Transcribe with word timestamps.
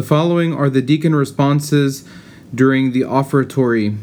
The 0.00 0.06
following 0.06 0.54
are 0.54 0.70
the 0.70 0.80
deacon 0.80 1.14
responses 1.14 2.08
during 2.54 2.92
the 2.92 3.04
offertory. 3.04 3.98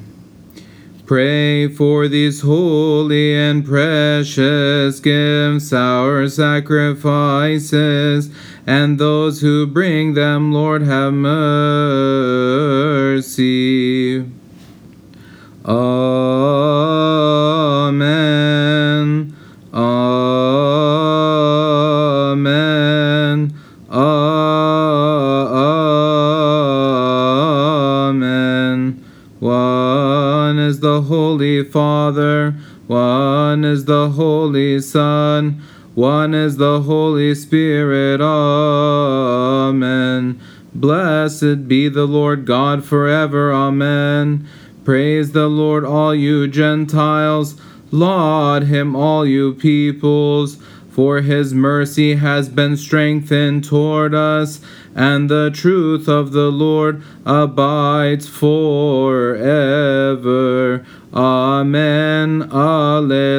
Pray 1.07 1.67
for 1.67 2.07
these 2.07 2.41
holy 2.41 3.33
and 3.33 3.65
precious 3.65 4.99
gifts, 4.99 5.73
our 5.73 6.29
sacrifices, 6.29 8.29
and 8.67 8.99
those 8.99 9.41
who 9.41 9.65
bring 9.65 10.13
them, 10.13 10.53
Lord, 10.53 10.83
have 10.83 11.13
mercy. 11.13 11.67
Amen. 15.65 16.76
One 30.47 30.59
is 30.59 30.79
the 30.79 31.01
Holy 31.01 31.61
Father, 31.61 32.55
one 32.87 33.65
is 33.65 33.83
the 33.83 34.11
Holy 34.11 34.79
Son, 34.79 35.61
one 35.93 36.33
is 36.33 36.55
the 36.55 36.83
Holy 36.83 37.35
Spirit. 37.35 38.21
Amen. 38.21 39.89
Blessed 40.73 41.67
be 41.67 41.89
the 41.89 42.05
Lord 42.05 42.45
God 42.45 42.85
forever. 42.85 43.51
Amen. 43.51 44.47
Praise 44.85 45.33
the 45.33 45.49
Lord, 45.49 45.83
all 45.83 46.15
you 46.15 46.47
Gentiles. 46.47 47.59
Laud 47.91 48.63
him, 48.63 48.95
all 48.95 49.25
you 49.25 49.53
peoples. 49.53 50.59
For 50.97 51.21
his 51.21 51.53
mercy 51.53 52.15
has 52.15 52.49
been 52.49 52.75
strengthened 52.75 53.63
toward 53.63 54.15
us, 54.15 54.59
and 54.95 55.29
the 55.29 55.51
truth 55.53 56.07
of 56.09 56.31
the 56.31 56.49
Lord 56.49 57.03
abides 57.23 58.27
forever. 58.27 59.37
Amen. 61.13 62.49
Alleluia. 62.51 63.37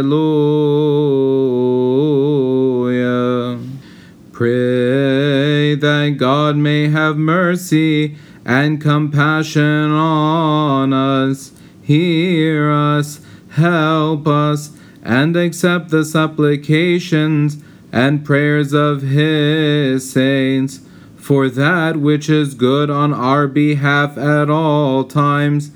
Pray 4.31 5.75
that 5.75 6.15
God 6.17 6.57
may 6.57 6.91
have 6.91 7.17
mercy 7.17 8.15
and 8.45 8.81
compassion 8.81 9.91
on 9.91 10.93
us. 10.93 11.51
Hear 11.83 12.71
us, 12.71 13.19
help 13.51 14.29
us 14.29 14.71
and 15.03 15.37
accept 15.37 15.91
the 15.91 16.05
supplications 16.05 17.63
and 17.93 18.25
prayers 18.25 18.73
of 18.73 19.03
his 19.03 20.11
saints. 20.11 20.81
For 21.17 21.51
that 21.51 21.99
which 21.99 22.31
is 22.31 22.55
good 22.55 22.89
on 22.89 23.13
our 23.13 23.47
behalf 23.47 24.17
at 24.17 24.49
all 24.49 25.05
times, 25.05 25.71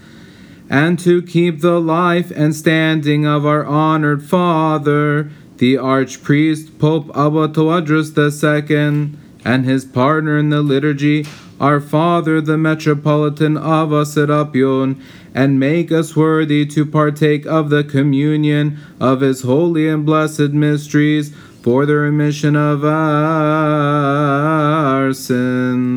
and 0.71 0.99
to 1.01 1.21
keep 1.21 1.61
the 1.61 1.79
life 1.79 2.31
and 2.35 2.57
standing 2.57 3.27
of 3.27 3.45
our 3.45 3.67
honored 3.67 4.23
Father, 4.23 5.31
the 5.59 5.75
Archpriest 5.75 6.79
Pope 6.79 7.11
Abba 7.11 7.49
Tawadros 7.49 8.17
II, 8.17 9.19
and 9.45 9.65
his 9.67 9.85
partner 9.85 10.39
in 10.39 10.49
the 10.49 10.63
liturgy, 10.63 11.27
our 11.61 11.81
Father 11.81 12.41
the 12.41 12.59
Metropolitan 12.59 13.57
Abba 13.57 14.05
Serapion, 14.05 15.01
and 15.35 15.59
make 15.61 15.91
us 15.93 16.15
worthy 16.15 16.67
to 16.67 16.85
partake 16.85 17.47
of 17.47 17.71
the 17.71 17.83
communion 17.85 18.79
of 19.01 19.21
his 19.21 19.43
holy 19.43 19.89
and 19.89 20.05
blessed 20.05 20.53
mysteries 20.53 21.33
for 21.63 21.87
the 21.87 21.95
remission 21.95 22.57
of 22.57 22.85
our 22.85 22.93
sins. 25.13 25.92